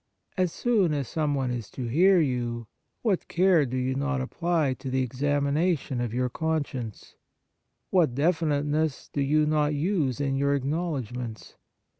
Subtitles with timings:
[0.35, 2.65] As soon as some one is to hear you,
[3.03, 6.97] what care do you not apply to the examination of your 94 The Sacrament of
[7.03, 7.91] Penance conscience!
[7.91, 11.55] What definiteness do you not use in your acknowledg ments